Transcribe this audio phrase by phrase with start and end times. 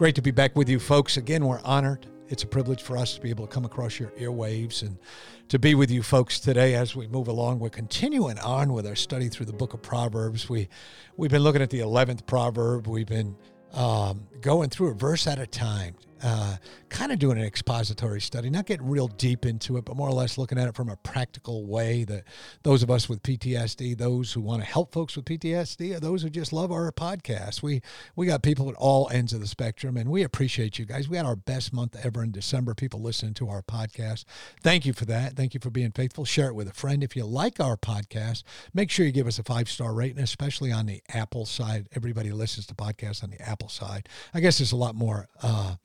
[0.00, 1.18] Great to be back with you, folks.
[1.18, 2.06] Again, we're honored.
[2.30, 4.96] It's a privilege for us to be able to come across your airwaves and
[5.48, 7.58] to be with you folks today as we move along.
[7.58, 10.48] We're continuing on with our study through the book of Proverbs.
[10.48, 10.70] We
[11.18, 12.86] we've been looking at the 11th proverb.
[12.86, 13.36] We've been
[13.74, 16.56] um, going through a verse at a time, uh,
[16.88, 20.12] kind of doing an expository study, not getting real deep into it, but more or
[20.12, 22.24] less looking at it from a practical way that
[22.62, 26.22] those of us with PTSD, those who want to help folks with PTSD, or those
[26.22, 27.62] who just love our podcast.
[27.62, 27.80] We
[28.16, 31.08] we got people at all ends of the spectrum, and we appreciate you guys.
[31.08, 32.74] We had our best month ever in December.
[32.74, 34.24] People listening to our podcast.
[34.62, 35.36] Thank you for that.
[35.36, 36.24] Thank you for being faithful.
[36.24, 37.02] Share it with a friend.
[37.02, 38.42] If you like our podcast,
[38.74, 41.88] make sure you give us a five star rating, especially on the Apple side.
[41.94, 44.08] Everybody listens to podcasts on the Apple side.
[44.34, 45.28] I guess there's a lot more.
[45.42, 45.76] Uh,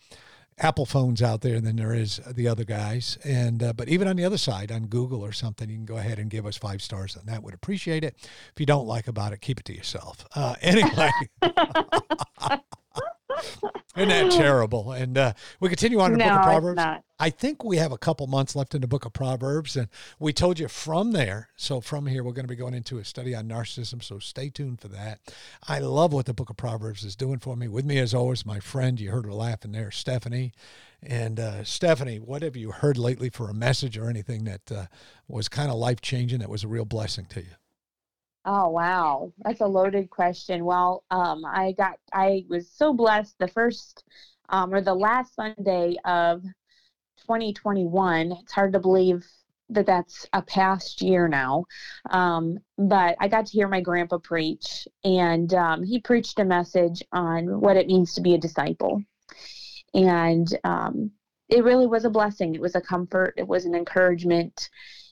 [0.58, 3.17] Apple phones out there than there is the other guys.
[3.23, 5.98] And uh, but even on the other side, on Google or something, you can go
[5.98, 7.44] ahead and give us five stars on that.
[7.44, 8.16] Would appreciate it.
[8.17, 10.26] If you don't like about it, keep it to yourself.
[10.33, 11.11] Uh, anyway.
[13.95, 14.91] Isn't that terrible?
[14.91, 17.03] And uh, we continue on in the no, book of Proverbs.
[17.17, 19.87] I think we have a couple months left in the book of Proverbs, and
[20.19, 21.49] we told you from there.
[21.55, 24.03] So from here, we're going to be going into a study on narcissism.
[24.03, 25.19] So stay tuned for that.
[25.67, 27.67] I love what the book of Proverbs is doing for me.
[27.69, 28.99] With me, as always, my friend.
[28.99, 30.52] You heard her laughing there, Stephanie.
[31.02, 34.86] And uh, Stephanie, what have you heard lately for a message or anything that uh,
[35.27, 36.39] was kind of life changing?
[36.39, 37.55] That was a real blessing to you.
[38.45, 40.66] Oh wow, that's a loaded question.
[40.66, 44.04] Well, um, I got I was so blessed the first
[44.50, 46.44] um, or the last Sunday of
[47.26, 48.32] 2021.
[48.33, 49.26] It's hard to believe
[49.70, 51.66] that that's a past year now,
[52.11, 57.02] um, but I got to hear my grandpa preach, and um, he preached a message
[57.12, 59.02] on what it means to be a disciple,
[59.95, 61.12] and um,
[61.50, 62.54] it really was a blessing.
[62.54, 63.33] It was a comfort.
[63.38, 64.70] It was an encouragement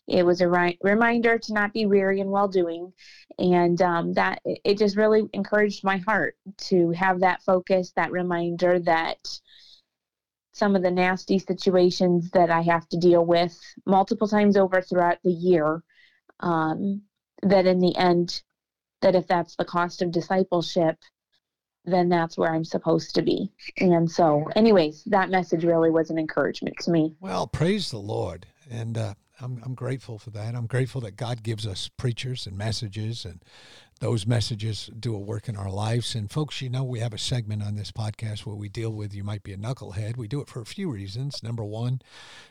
[0.07, 2.91] it was a ri- reminder to not be weary in well doing.
[3.39, 6.35] And um, that it just really encouraged my heart
[6.69, 9.17] to have that focus, that reminder that
[10.53, 15.17] some of the nasty situations that I have to deal with multiple times over throughout
[15.23, 15.81] the year,
[16.41, 17.01] um,
[17.41, 18.43] that in the end,
[19.01, 20.97] that if that's the cost of discipleship,
[21.85, 23.51] then that's where I'm supposed to be.
[23.77, 27.15] And so, anyways, that message really was an encouragement to me.
[27.19, 28.45] Well, praise the Lord.
[28.69, 30.55] And uh, I'm, I'm grateful for that.
[30.55, 33.41] I'm grateful that God gives us preachers and messages, and
[33.99, 36.13] those messages do a work in our lives.
[36.13, 39.13] And folks, you know, we have a segment on this podcast where we deal with
[39.13, 40.17] you might be a knucklehead.
[40.17, 41.41] We do it for a few reasons.
[41.41, 42.01] Number one,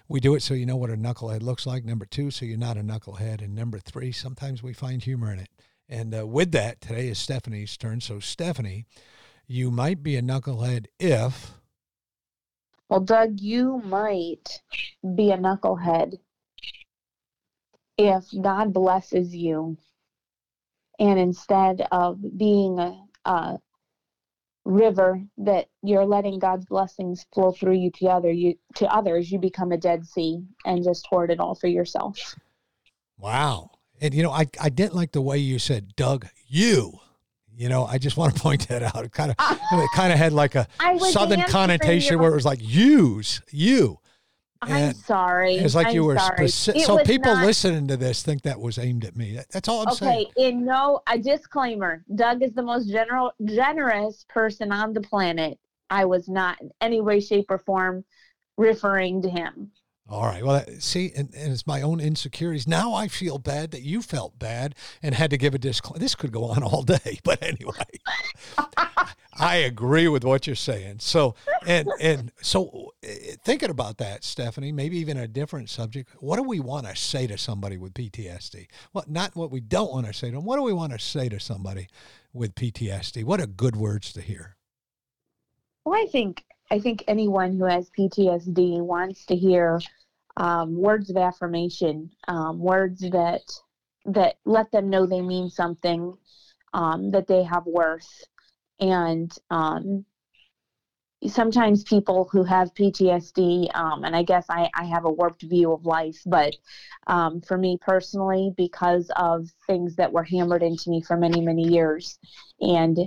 [0.08, 1.84] we do it so you know what a knucklehead looks like.
[1.84, 3.42] Number two, so you're not a knucklehead.
[3.42, 5.50] And number three, sometimes we find humor in it.
[5.88, 8.00] And uh, with that, today is Stephanie's turn.
[8.00, 8.86] So, Stephanie,
[9.46, 11.52] you might be a knucklehead if.
[12.88, 14.62] Well, Doug, you might
[15.14, 16.18] be a knucklehead
[17.98, 19.76] if God blesses you
[20.98, 23.58] and instead of being a, a
[24.64, 29.38] river that you're letting God's blessings flow through you to other you to others, you
[29.38, 32.36] become a dead sea and just hoard it all for yourself.
[33.18, 33.70] Wow.
[34.00, 36.98] And you know, I, I didn't like the way you said, Doug, you.
[37.54, 39.04] You know, I just want to point that out.
[39.04, 39.36] It kind of
[39.72, 40.66] it kind of had like a
[41.10, 43.98] southern connotation where it was like use, you.
[44.62, 45.56] I'm sorry.
[45.56, 46.82] It's like I'm you were specific.
[46.82, 49.38] So people not, listening to this think that was aimed at me.
[49.50, 50.26] That's all I'm okay, saying.
[50.36, 52.04] Okay, in no a disclaimer.
[52.14, 55.58] Doug is the most general generous person on the planet.
[55.90, 58.04] I was not in any way, shape, or form
[58.56, 59.72] referring to him.
[60.12, 60.44] All right.
[60.44, 62.68] Well, see, and, and, it's my own insecurities.
[62.68, 66.00] Now I feel bad that you felt bad and had to give a disclaimer.
[66.00, 67.72] This could go on all day, but anyway,
[69.38, 70.96] I agree with what you're saying.
[70.98, 71.34] So,
[71.66, 76.10] and and so, eh, thinking about that, Stephanie, maybe even a different subject.
[76.20, 78.66] What do we want to say to somebody with PTSD?
[78.92, 80.44] Well, not what we don't want to say to them.
[80.44, 81.88] What do we want to say to somebody
[82.34, 83.24] with PTSD?
[83.24, 84.56] What are good words to hear?
[85.86, 89.80] Well, I think I think anyone who has PTSD wants to hear
[90.36, 93.42] um, words of affirmation, um, words that
[94.06, 96.16] that let them know they mean something,
[96.72, 98.24] um, that they have worth,
[98.80, 100.04] and um,
[101.26, 105.72] sometimes people who have PTSD, um, and I guess I, I have a warped view
[105.72, 106.56] of life, but
[107.06, 111.68] um, for me personally, because of things that were hammered into me for many, many
[111.68, 112.18] years,
[112.60, 112.98] and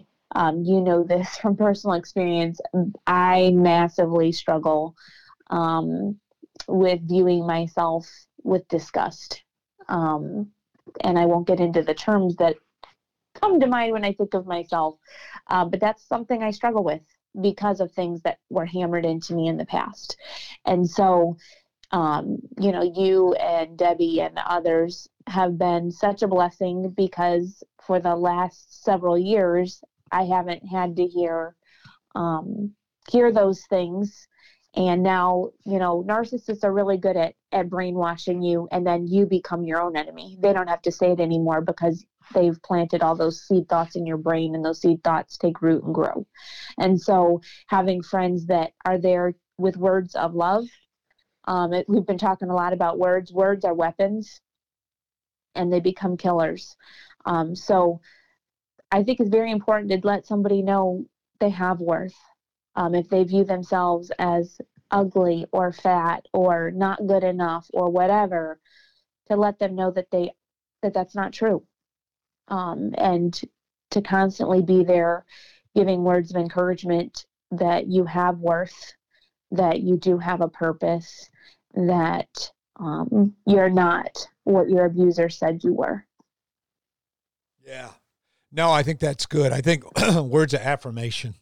[0.66, 2.60] you know this from personal experience,
[3.06, 4.96] I massively struggle
[5.50, 6.20] um,
[6.68, 8.10] with viewing myself
[8.44, 9.44] with disgust.
[9.88, 10.52] Um,
[11.02, 12.56] and I won't get into the terms that
[13.34, 14.96] come to mind when I think of myself,
[15.48, 17.02] uh, but that's something I struggle with
[17.42, 20.18] because of things that were hammered into me in the past.
[20.66, 21.36] And so,
[21.92, 28.00] um, you know, you and Debbie and others have been such a blessing because for
[28.00, 31.56] the last several years, I haven't had to hear
[32.16, 32.74] um,
[33.10, 34.28] hear those things.
[34.76, 39.26] And now, you know, narcissists are really good at, at brainwashing you, and then you
[39.26, 40.38] become your own enemy.
[40.42, 44.06] They don't have to say it anymore because they've planted all those seed thoughts in
[44.06, 46.26] your brain and those seed thoughts take root and grow.
[46.78, 50.66] And so having friends that are there with words of love,
[51.46, 53.32] um, it, we've been talking a lot about words.
[53.32, 54.42] Words are weapons
[55.54, 56.76] and they become killers.
[57.26, 58.02] Um, so
[58.92, 61.06] I think it's very important to let somebody know
[61.40, 62.16] they have worth.
[62.76, 64.60] Um, if they view themselves as
[64.92, 68.60] ugly or fat or not good enough or whatever,
[69.28, 70.32] to let them know that they
[70.82, 71.66] that that's not true
[72.48, 73.40] um, and
[73.92, 75.26] to constantly be there
[75.76, 78.94] giving words of encouragement that you have worth,
[79.52, 81.30] that you do have a purpose,
[81.74, 86.06] that um, you're not what your abuser said you were.
[87.66, 87.92] Yeah.
[88.52, 89.52] No, I think that's good.
[89.52, 89.84] I think
[90.16, 91.36] words of affirmation,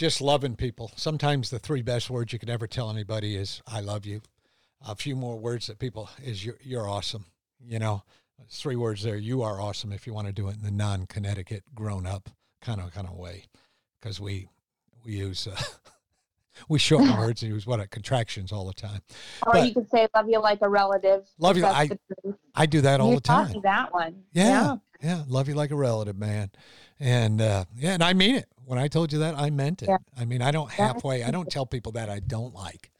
[0.00, 0.90] just loving people.
[0.96, 4.22] Sometimes the three best words you can ever tell anybody is "I love you."
[4.88, 7.26] A few more words that people is "You're, you're awesome."
[7.62, 8.02] You know,
[8.48, 9.18] three words there.
[9.18, 12.30] You are awesome if you want to do it in the non-Connecticut grown-up
[12.62, 13.44] kind of kind of way,
[14.00, 14.48] because we
[15.04, 15.60] we use uh,
[16.68, 19.00] we shorten words and he use what contractions all the time.
[19.46, 21.64] Or but, you could say "love you like a relative." Love you.
[21.66, 21.90] I
[22.54, 23.60] I do that all you the time.
[23.62, 24.22] that one.
[24.32, 26.50] Yeah, yeah, yeah, Love you like a relative, man.
[26.98, 28.46] And uh, yeah, and I mean it.
[28.64, 29.88] When I told you that, I meant it.
[29.88, 29.98] Yeah.
[30.18, 31.24] I mean, I don't halfway.
[31.24, 32.90] I don't tell people that I don't like.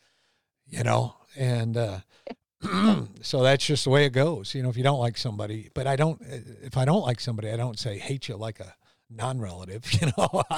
[0.66, 2.00] You know, and uh,
[3.22, 4.54] so that's just the way it goes.
[4.54, 6.20] You know, if you don't like somebody, but I don't,
[6.62, 8.74] if I don't like somebody, I don't say hate you like a
[9.08, 10.42] non relative, you know.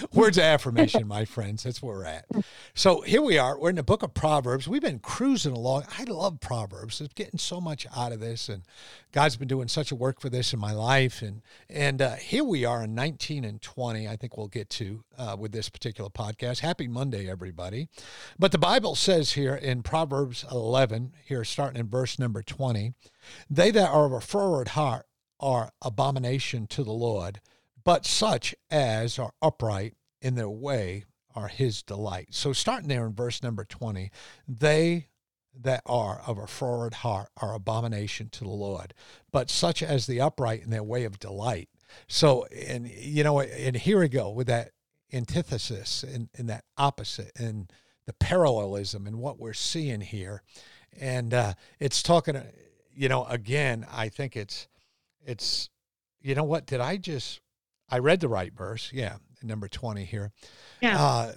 [0.12, 1.62] Words of affirmation, my friends.
[1.62, 2.26] That's where we're at.
[2.74, 3.58] So here we are.
[3.58, 4.68] We're in the book of Proverbs.
[4.68, 5.84] We've been cruising along.
[5.98, 7.00] I love Proverbs.
[7.00, 8.62] It's getting so much out of this, and
[9.12, 11.22] God's been doing such a work for this in my life.
[11.22, 14.08] And and uh, here we are in 19 and 20.
[14.08, 16.60] I think we'll get to uh, with this particular podcast.
[16.60, 17.88] Happy Monday, everybody.
[18.38, 22.94] But the Bible says here in Proverbs 11, here starting in verse number 20,
[23.48, 25.06] they that are of a froward heart
[25.40, 27.40] are abomination to the Lord
[27.84, 32.28] but such as are upright in their way are his delight.
[32.30, 34.10] So, starting there in verse number 20,
[34.46, 35.08] they
[35.60, 38.94] that are of a froward heart are abomination to the Lord,
[39.30, 41.68] but such as the upright in their way of delight.
[42.08, 44.70] So, and you know, and here we go with that
[45.12, 47.70] antithesis and, and that opposite and
[48.06, 50.42] the parallelism and what we're seeing here.
[50.98, 52.40] And uh, it's talking,
[52.94, 54.68] you know, again, I think it's,
[55.24, 55.68] it's,
[56.20, 57.40] you know what, did I just
[57.92, 58.90] I read the right verse.
[58.90, 60.32] Yeah, number 20 here.
[60.80, 60.98] Yeah.
[60.98, 61.32] Uh,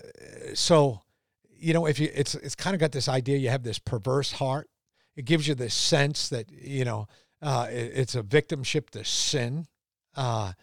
[0.54, 1.02] so,
[1.50, 4.32] you know, if you, it's, it's kind of got this idea, you have this perverse
[4.32, 4.70] heart.
[5.18, 7.08] It gives you this sense that, you know,
[7.42, 9.68] uh, it, it's a victimship to sin.
[10.16, 10.54] Uh,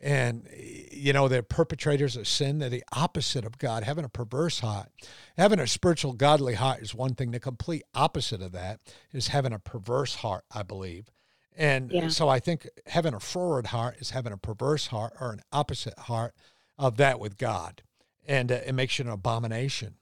[0.00, 0.48] and,
[0.90, 2.58] you know, they're perpetrators of sin.
[2.58, 3.84] They're the opposite of God.
[3.84, 4.88] Having a perverse heart,
[5.36, 7.32] having a spiritual, godly heart is one thing.
[7.32, 8.80] The complete opposite of that
[9.12, 11.10] is having a perverse heart, I believe.
[11.56, 12.08] And yeah.
[12.08, 15.98] so I think having a froward heart is having a perverse heart or an opposite
[16.00, 16.34] heart
[16.78, 17.82] of that with God.
[18.26, 19.94] And uh, it makes you an abomination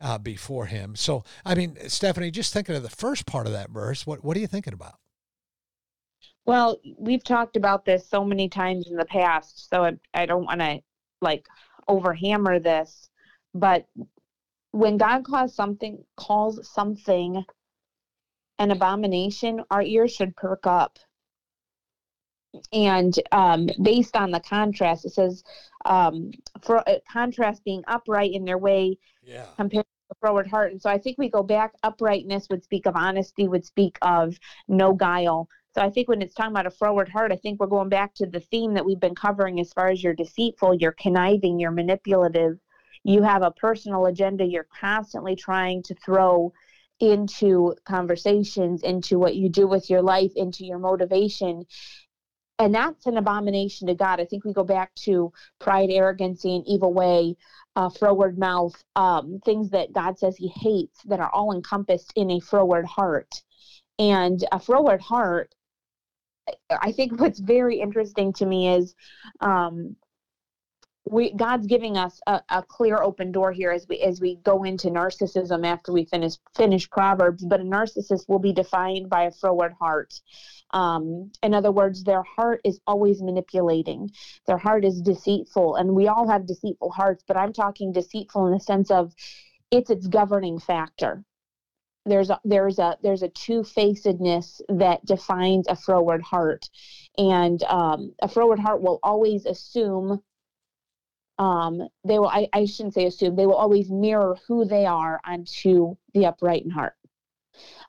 [0.00, 0.94] uh, before Him.
[0.94, 4.36] So, I mean, Stephanie, just thinking of the first part of that verse, what, what
[4.36, 4.94] are you thinking about?
[6.46, 10.44] Well, we've talked about this so many times in the past, so I, I don't
[10.44, 10.80] want to
[11.20, 11.46] like
[11.86, 13.10] overhammer this,
[13.54, 13.86] but
[14.72, 17.44] when God calls something calls something
[18.60, 20.98] an abomination, our ears should perk up.
[22.72, 25.42] And um, based on the contrast, it says
[25.86, 26.30] um,
[26.62, 29.46] for uh, contrast being upright in their way yeah.
[29.56, 30.72] compared to the froward heart.
[30.72, 31.72] And so I think we go back.
[31.82, 34.38] Uprightness would speak of honesty, would speak of
[34.68, 35.48] no guile.
[35.74, 38.14] So I think when it's talking about a froward heart, I think we're going back
[38.16, 41.70] to the theme that we've been covering as far as you're deceitful, you're conniving, you're
[41.70, 42.58] manipulative,
[43.04, 46.52] you have a personal agenda, you're constantly trying to throw
[47.00, 51.64] into conversations, into what you do with your life, into your motivation.
[52.58, 54.20] and that's an abomination to God.
[54.20, 57.36] I think we go back to pride, arrogancy, and evil way,
[57.76, 62.30] uh, froward mouth, um, things that God says He hates that are all encompassed in
[62.30, 63.32] a froward heart.
[63.98, 65.54] And a froward heart,
[66.70, 68.94] I think what's very interesting to me is
[69.40, 69.96] um,
[71.06, 74.64] we God's giving us a, a, clear open door here as we as we go
[74.64, 77.44] into narcissism after we finish finish Proverbs.
[77.44, 80.20] But a narcissist will be defined by a froward heart.
[80.72, 84.10] Um, in other words, their heart is always manipulating.
[84.46, 87.24] Their heart is deceitful, and we all have deceitful hearts.
[87.26, 89.12] But I'm talking deceitful in the sense of
[89.70, 91.24] it's its governing factor.
[92.06, 96.68] There's a there's a there's a two facedness that defines a froward heart,
[97.16, 100.22] and um, a froward heart will always assume
[101.40, 105.18] um, they will I, I shouldn't say assume they will always mirror who they are
[105.24, 106.94] onto the upright in heart.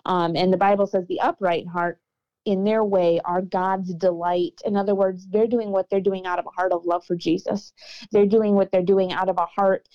[0.06, 2.00] Um, and the bible says the upright in heart
[2.46, 4.62] in their way are god's delight.
[4.66, 7.16] In other words they're doing what they're doing out of a heart of love for
[7.18, 7.74] jesus.
[8.14, 9.88] They're doing what they're doing out of a heart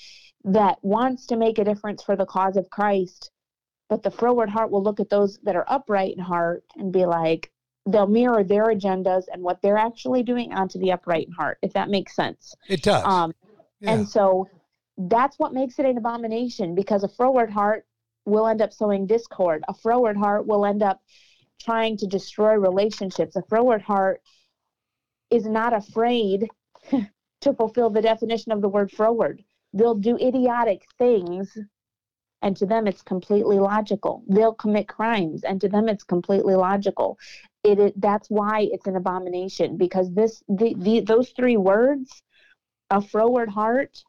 [0.45, 3.31] that wants to make a difference for the cause of christ.
[3.89, 7.07] But the froward heart will look at those that are upright in heart and be
[7.07, 7.51] like
[7.87, 11.73] they'll mirror their agendas and what they're actually doing onto the upright in heart if
[11.73, 12.55] that makes sense.
[12.69, 13.03] It does.
[13.07, 13.33] Um,
[13.81, 13.93] yeah.
[13.93, 14.49] And so
[14.97, 17.87] that's what makes it an abomination because a froward heart
[18.25, 19.63] will end up sowing discord.
[19.69, 21.01] A froward heart will end up
[21.61, 23.37] trying to destroy relationships.
[23.37, 24.21] A froward heart
[25.31, 26.49] is not afraid
[27.41, 29.43] to fulfill the definition of the word froward.
[29.73, 31.57] They'll do idiotic things,
[32.43, 34.25] and to them it's completely logical.
[34.29, 37.19] They'll commit crimes, and to them it's completely logical.
[37.63, 42.23] It, it that's why it's an abomination because this the, the those three words
[42.91, 44.05] a froward heart.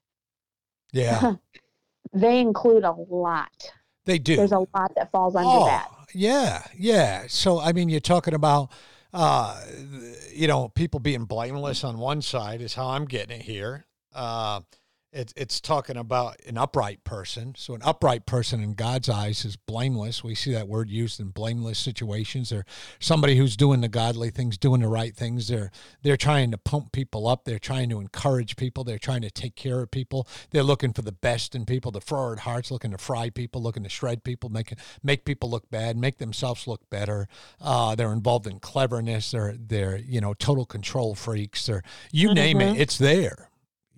[0.91, 1.35] Yeah.
[2.13, 3.71] they include a lot.
[4.05, 4.35] They do.
[4.37, 5.91] There's a lot that falls under oh, that.
[6.13, 7.25] Yeah, yeah.
[7.27, 8.71] So I mean, you're talking about,
[9.13, 9.61] uh,
[10.33, 13.85] you know, people being blameless on one side is how I'm getting it here.
[14.15, 14.61] Uh,
[15.13, 17.55] it, it's talking about an upright person.
[17.57, 20.23] So, an upright person in God's eyes is blameless.
[20.23, 22.49] We see that word used in blameless situations.
[22.49, 22.65] They're
[22.99, 25.47] somebody who's doing the godly things, doing the right things.
[25.47, 25.71] They're
[26.03, 27.45] they're trying to pump people up.
[27.45, 28.83] They're trying to encourage people.
[28.83, 30.27] They're trying to take care of people.
[30.51, 31.91] They're looking for the best in people.
[31.91, 34.73] The froward hearts looking to fry people, looking to shred people, make
[35.03, 37.27] make people look bad, make themselves look better.
[37.61, 39.31] Uh, they're involved in cleverness.
[39.31, 41.65] They're they're you know total control freaks.
[41.65, 42.35] They're you mm-hmm.
[42.35, 43.46] name it, it's there.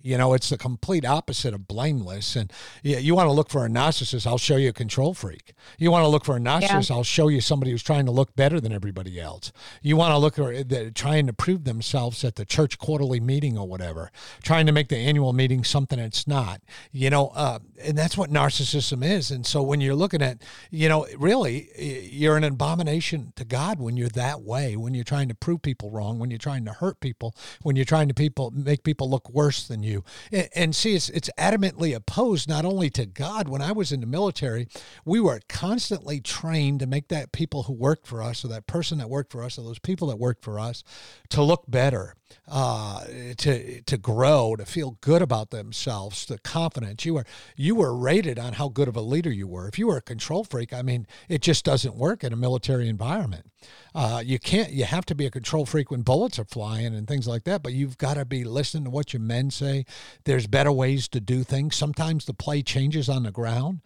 [0.02, 2.36] You know, it's the complete opposite of blameless.
[2.36, 2.52] And
[2.82, 5.52] yeah, you want to look for a narcissist, I'll show you a control freak.
[5.78, 6.96] You want to look for a narcissist, yeah.
[6.96, 9.52] I'll show you somebody who's trying to look better than everybody else.
[9.82, 13.58] You want to look at the, trying to prove themselves at the church quarterly meeting
[13.58, 14.10] or whatever,
[14.42, 16.60] trying to make the annual meeting something it's not.
[16.92, 19.30] You know, uh, and that's what narcissism is.
[19.30, 21.68] And so when you're looking at, you know, really,
[22.12, 24.76] you're an abomination to God when you're that way.
[24.76, 27.84] When you're trying to prove people wrong, when you're trying to hurt people, when you're
[27.84, 30.04] trying to people make people look worse than you you.
[30.32, 33.48] And, and see, it's, it's adamantly opposed not only to God.
[33.48, 34.68] When I was in the military,
[35.04, 38.98] we were constantly trained to make that people who worked for us, or that person
[38.98, 40.82] that worked for us, or those people that worked for us,
[41.30, 42.14] to look better
[42.48, 43.04] uh,
[43.38, 47.04] to to grow, to feel good about themselves, the confidence.
[47.04, 47.24] You were
[47.56, 49.68] you were rated on how good of a leader you were.
[49.68, 52.88] If you were a control freak, I mean, it just doesn't work in a military
[52.88, 53.50] environment.
[53.94, 54.70] Uh, you can't.
[54.70, 57.62] You have to be a control freak when bullets are flying and things like that.
[57.62, 59.84] But you've got to be listening to what your men say.
[60.24, 61.76] There's better ways to do things.
[61.76, 63.80] Sometimes the play changes on the ground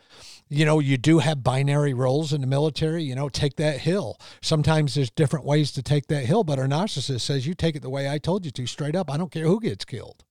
[0.48, 4.20] you know, you do have binary roles in the military, you know, take that hill.
[4.42, 7.82] Sometimes there's different ways to take that hill, but our narcissist says you take it
[7.82, 9.10] the way I told you to, straight up.
[9.10, 10.24] I don't care who gets killed.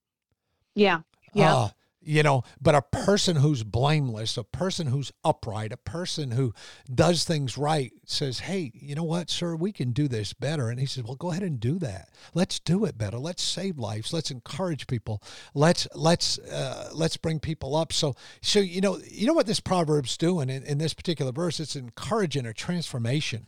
[0.76, 1.02] Yeah.
[1.34, 1.56] Yeah.
[1.56, 1.70] Uh,
[2.06, 6.54] you know but a person who's blameless a person who's upright a person who
[6.94, 9.56] does things right says hey you know what sir?
[9.56, 10.70] We can do this better.
[10.70, 12.10] And he says well go ahead and do that.
[12.34, 13.18] Let's do it better.
[13.18, 14.14] Let's save lives.
[14.14, 15.24] Let's encourage people.
[15.54, 17.94] Let's let's uh, let's bring people up.
[17.94, 21.60] So so you know you know what this proverb's doing in, in this particular verse?
[21.60, 23.48] It's encouraging a transformation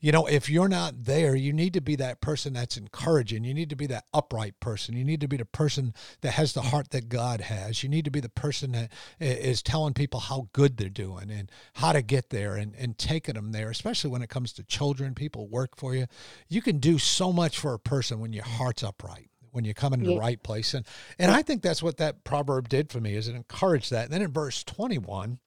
[0.00, 3.44] you know, if you're not there, you need to be that person that's encouraging.
[3.44, 4.96] You need to be that upright person.
[4.96, 7.82] You need to be the person that has the heart that God has.
[7.82, 11.50] You need to be the person that is telling people how good they're doing and
[11.74, 15.14] how to get there and, and taking them there, especially when it comes to children,
[15.14, 16.06] people work for you.
[16.48, 19.92] You can do so much for a person when your heart's upright when you come
[19.94, 20.14] yeah.
[20.14, 20.74] the right place.
[20.74, 20.86] And
[21.18, 24.04] and I think that's what that proverb did for me is it encouraged that.
[24.04, 25.38] And then in verse 21,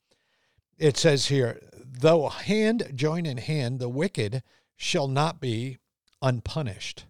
[0.77, 4.43] it says here, though hand join in hand, the wicked
[4.75, 5.77] shall not be
[6.21, 7.05] unpunished,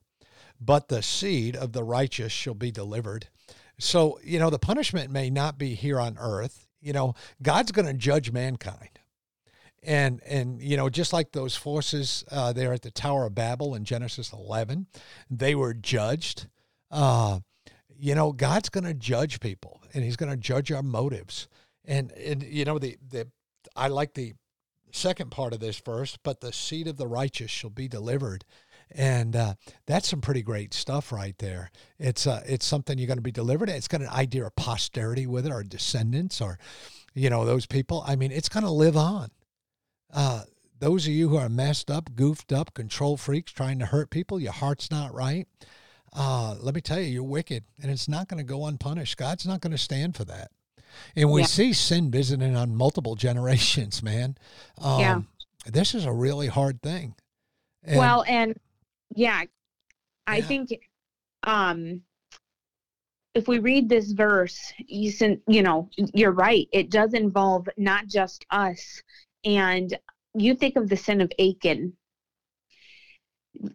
[0.60, 3.28] but the seed of the righteous shall be delivered.
[3.80, 6.68] So, you know, the punishment may not be here on earth.
[6.82, 9.00] You know, God's going to judge mankind.
[9.84, 13.76] and and you know just like those forces uh, there at the Tower of Babel
[13.76, 14.88] in Genesis 11,
[15.30, 16.48] they were judged.
[16.92, 17.40] Uh,
[17.90, 21.48] you know, God's going to judge people, and He's going to judge our motives.
[21.86, 23.28] And and you know the the
[23.76, 24.34] I like the
[24.92, 28.46] second part of this verse, but the seed of the righteous shall be delivered.
[28.92, 29.56] And uh,
[29.88, 31.72] that's some pretty great stuff right there.
[31.98, 33.70] It's uh, it's something you're going to be delivered.
[33.70, 36.60] It's got an idea of posterity with it, or descendants, or
[37.16, 38.04] you know those people.
[38.06, 39.32] I mean, it's going to live on.
[40.14, 40.44] Uh,
[40.80, 44.40] those of you who are messed up, goofed up, control freaks, trying to hurt people,
[44.40, 45.48] your heart's not right.
[46.12, 49.18] Uh, let me tell you, you're wicked, and it's not going to go unpunished.
[49.18, 50.52] God's not going to stand for that.
[51.16, 51.48] And we yeah.
[51.48, 54.38] see sin visiting on multiple generations, man.
[54.82, 55.22] Um, yeah.
[55.66, 57.16] This is a really hard thing.
[57.84, 58.58] And, well, and
[59.16, 59.44] yeah,
[60.28, 60.46] I yeah.
[60.46, 60.70] think
[61.44, 62.02] um,
[63.34, 65.12] if we read this verse, you,
[65.48, 66.68] you know, you're right.
[66.72, 69.02] It does involve not just us.
[69.44, 69.98] And
[70.36, 71.94] you think of the sin of Achan.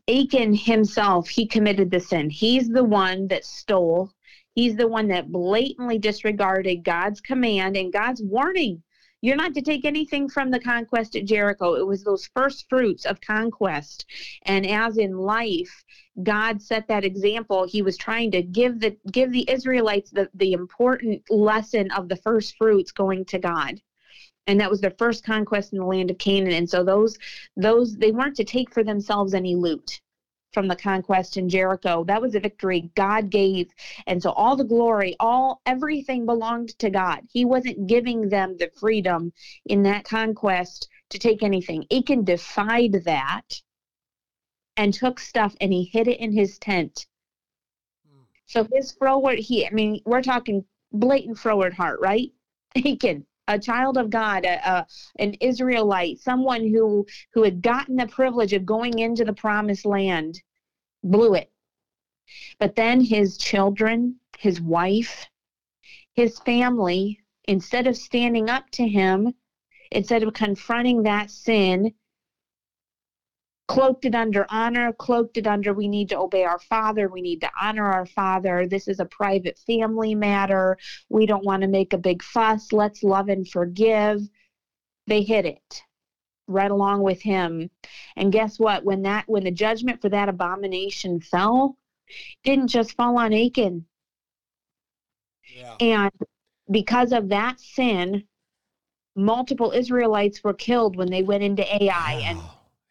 [0.09, 2.31] Achan himself, he committed the sin.
[2.31, 4.11] He's the one that stole
[4.59, 8.83] He's the one that blatantly disregarded God's command and God's warning.
[9.21, 11.75] You're not to take anything from the conquest at Jericho.
[11.75, 14.05] It was those first fruits of conquest.
[14.47, 15.85] And as in life,
[16.25, 17.69] God set that example.
[17.69, 22.17] He was trying to give the give the Israelites the, the important lesson of the
[22.17, 23.81] first fruits going to God
[24.49, 26.55] and that was their first conquest in the land of Canaan.
[26.55, 27.17] And so those
[27.57, 30.01] those they weren't to take for themselves any loot
[30.53, 32.05] from the conquest in Jericho.
[32.05, 33.71] That was a victory God gave.
[34.07, 37.21] And so all the glory, all everything belonged to God.
[37.31, 39.33] He wasn't giving them the freedom
[39.67, 41.85] in that conquest to take anything.
[41.91, 43.61] Achan defied that
[44.77, 47.07] and took stuff and he hid it in his tent.
[48.09, 48.23] Hmm.
[48.47, 52.31] So his froward, he, I mean, we're talking blatant froward heart, right?
[52.77, 54.87] Achan, a child of God, a, a,
[55.19, 60.41] an Israelite, someone who who had gotten the privilege of going into the promised land,
[61.03, 61.51] blew it.
[62.61, 65.27] But then his children, his wife,
[66.15, 69.35] his family, instead of standing up to him,
[69.91, 71.95] instead of confronting that sin,
[73.69, 77.41] cloaked it under honor, cloaked it under we need to obey our father, we need
[77.43, 78.67] to honor our father.
[78.67, 80.79] This is a private family matter.
[81.11, 82.73] We don't want to make a big fuss.
[82.73, 84.23] Let's love and forgive.
[85.07, 85.83] They hit it
[86.49, 87.71] right along with him.
[88.17, 88.85] And guess what?
[88.85, 91.77] When that when the judgment for that abomination fell,
[92.45, 93.85] didn't just fall on Achan.
[95.55, 95.77] Yeah.
[95.81, 96.13] And
[96.71, 98.25] because of that sin,
[99.15, 102.41] multiple Israelites were killed when they went into Ai and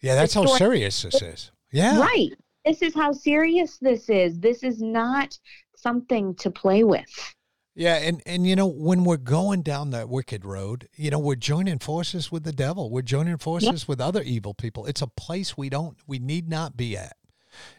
[0.01, 1.51] yeah, that's how serious this is.
[1.71, 1.99] Yeah.
[1.99, 2.29] Right.
[2.65, 4.39] This is how serious this is.
[4.39, 5.37] This is not
[5.75, 7.33] something to play with.
[7.75, 11.35] Yeah, and and you know when we're going down that wicked road, you know we're
[11.35, 12.89] joining forces with the devil.
[12.89, 13.87] We're joining forces yep.
[13.87, 14.87] with other evil people.
[14.87, 17.15] It's a place we don't, we need not be at.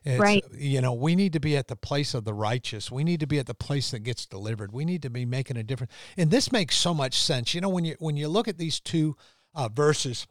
[0.05, 0.45] It's, right.
[0.57, 2.91] You know, we need to be at the place of the righteous.
[2.91, 4.73] We need to be at the place that gets delivered.
[4.73, 5.93] We need to be making a difference.
[6.17, 7.55] And this makes so much sense.
[7.55, 9.17] You know, when you when you look at these two
[9.55, 10.27] uh, verses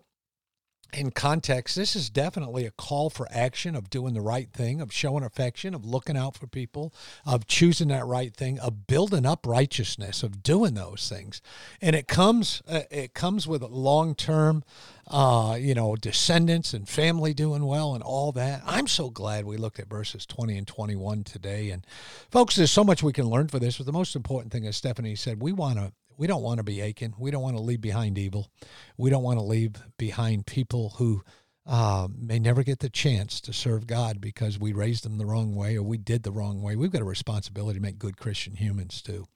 [0.94, 4.94] in context, this is definitely a call for action of doing the right thing, of
[4.94, 6.94] showing affection, of looking out for people,
[7.26, 11.42] of choosing that right thing, of building up righteousness, of doing those things.
[11.82, 14.64] And it comes uh, it comes with long term,
[15.08, 18.62] uh, you know, descendants and family doing well and all that.
[18.66, 21.70] I'm so glad we looked at verses 20 and 21 today.
[21.70, 21.86] And
[22.30, 23.78] folks, there's so much we can learn for this.
[23.78, 26.64] But the most important thing, as Stephanie said, we want to we don't want to
[26.64, 27.14] be Achan.
[27.18, 28.52] We don't want to leave behind evil.
[28.98, 31.24] We don't want to leave behind people who
[31.68, 35.54] uh, may never get the chance to serve God because we raised them the wrong
[35.54, 36.78] way or we did the wrong way.
[36.78, 39.28] We've got a responsibility to make good Christian humans too,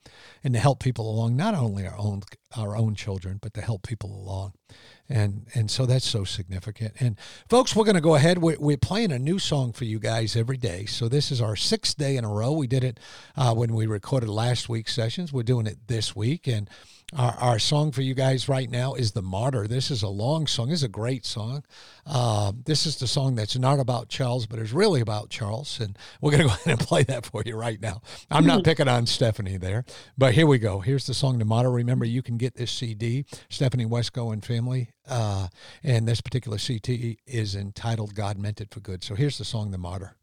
[0.42, 1.36] and to help people along.
[1.36, 2.22] Not only our own
[2.56, 4.54] our own children, but to help people along,
[5.10, 6.94] and and so that's so significant.
[7.00, 7.18] And
[7.50, 8.38] folks, we're going to go ahead.
[8.38, 10.86] We're, we're, playing a new song for you guys every day.
[10.86, 12.52] So this is our sixth day in a row.
[12.52, 12.98] We did it
[13.36, 15.34] uh, when we recorded last week's sessions.
[15.34, 16.68] We're doing it this week, and
[17.16, 19.66] our, our song for you guys right now is The Martyr.
[19.66, 20.68] This is a long song.
[20.68, 21.64] This is a great song.
[22.06, 25.78] Uh, this is the song that's not about Charles, but is really about Charles.
[25.80, 28.00] And we're going to go ahead and play that for you right now.
[28.30, 29.84] I'm not picking on Stephanie there,
[30.16, 30.80] but here we go.
[30.80, 31.70] Here's the song, The Martyr.
[31.70, 34.90] Remember, you can get this CD, Stephanie Wesco and Family.
[35.08, 35.48] Uh,
[35.82, 39.04] and this particular CD is entitled God Meant It for Good.
[39.04, 40.16] So here's the song, The Martyr.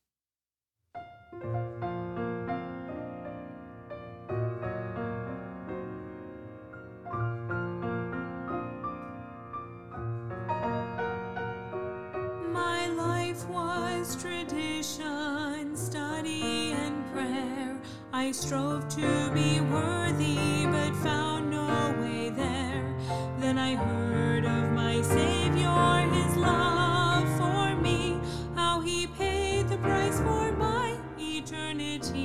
[18.19, 22.93] I strove to be worthy, but found no way there.
[23.39, 28.19] Then I heard of my Savior, his love for me,
[28.55, 32.19] how he paid the price for my eternity.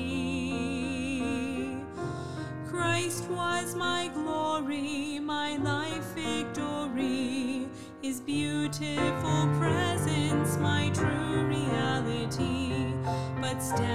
[2.67, 7.69] Christ was my glory, my life victory,
[8.03, 12.93] his beautiful presence, my true reality.
[13.41, 13.94] But for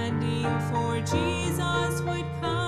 [1.01, 2.58] Jesus would come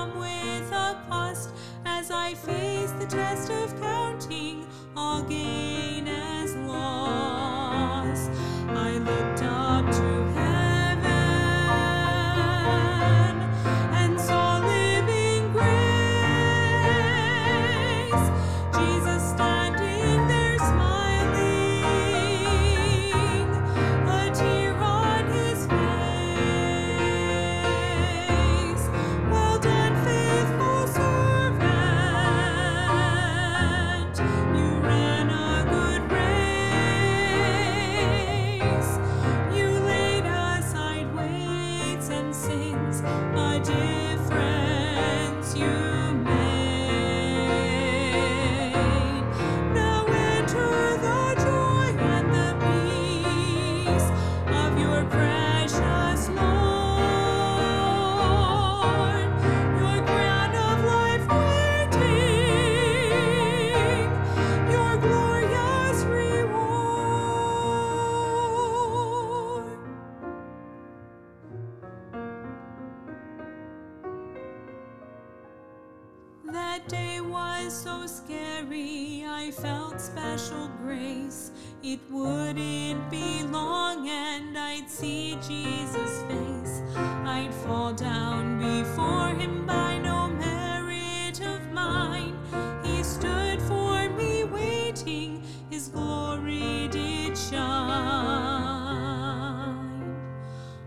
[95.92, 97.62] glory did shine.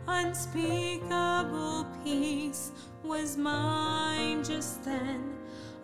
[0.07, 2.71] Unspeakable peace
[3.03, 5.35] was mine just then.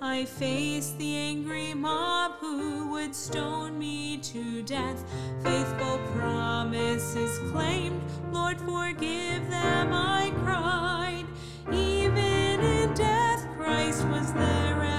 [0.01, 5.03] I faced the angry mob who would stone me to death.
[5.43, 11.25] Faithful promises claimed, Lord, forgive them, I cried.
[11.71, 14.90] Even in death, Christ was there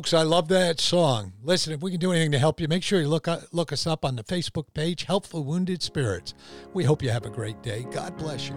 [0.00, 1.34] Folks, I love that song.
[1.42, 3.86] Listen, if we can do anything to help you, make sure you look look us
[3.86, 6.32] up on the Facebook page, Help for Wounded Spirits.
[6.72, 7.86] We hope you have a great day.
[7.90, 8.54] God bless you.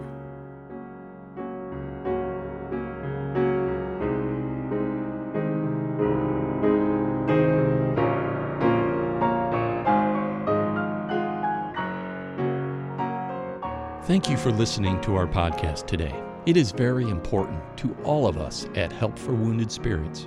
[14.06, 16.18] Thank you for listening to our podcast today.
[16.46, 20.26] It is very important to all of us at Help for Wounded Spirits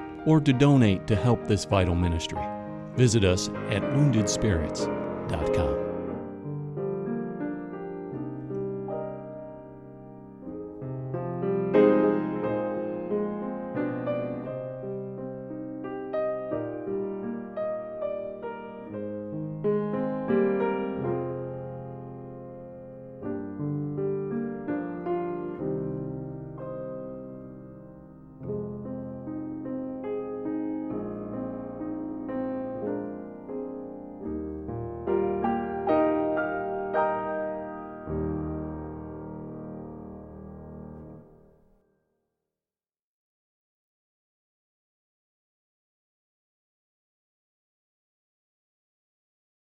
[0.25, 2.43] or to donate to help this vital ministry,
[2.95, 5.90] visit us at woundedspirits.com.